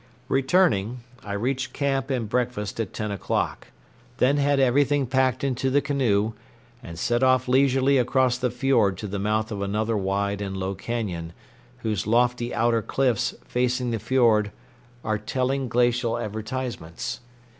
Returning, 0.29 1.01
I 1.23 1.33
reached 1.33 1.73
camp 1.73 2.09
and 2.09 2.27
breakfast 2.27 2.79
at 2.79 2.91
ten 2.91 3.11
o'clock; 3.11 3.67
then 4.17 4.37
had 4.37 4.59
everything 4.59 5.05
packed 5.05 5.43
into 5.43 5.69
the 5.69 5.79
canoe, 5.79 6.33
and 6.81 6.97
set 6.97 7.21
off 7.21 7.47
leisurely 7.47 7.99
across 7.99 8.39
the 8.39 8.49
fiord 8.49 8.97
to 8.97 9.07
the 9.07 9.19
mouth 9.19 9.51
of 9.51 9.61
another 9.61 9.95
wide 9.95 10.41
and 10.41 10.57
low 10.57 10.73
cañon, 10.73 11.33
whose 11.85 12.07
lofty 12.07 12.51
outer 12.51 12.81
cliffs, 12.81 13.35
facing 13.45 13.91
the 13.91 13.99
fiord, 13.99 14.51
are 15.03 15.19
telling 15.19 15.69
glacial 15.69 16.17
advertisements. 16.17 17.19